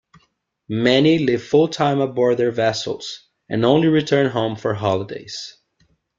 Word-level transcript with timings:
Many 0.67 1.19
live 1.19 1.43
full-time 1.43 1.99
aboard 2.01 2.37
their 2.39 2.49
vessels 2.49 3.27
and 3.47 3.63
only 3.63 3.87
return 3.87 4.31
home 4.31 4.55
for 4.55 4.73
holidays. 4.73 5.57